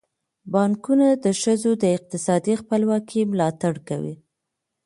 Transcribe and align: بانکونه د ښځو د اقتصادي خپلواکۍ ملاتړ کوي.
بانکونه 0.53 1.07
د 1.25 1.25
ښځو 1.41 1.71
د 1.83 1.83
اقتصادي 1.97 2.53
خپلواکۍ 2.61 3.21
ملاتړ 3.31 3.73
کوي. 3.87 4.15